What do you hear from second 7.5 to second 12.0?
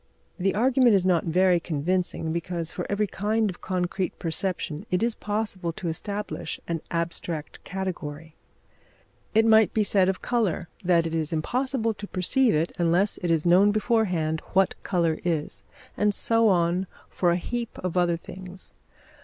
category. It might be said of colour that it is impossible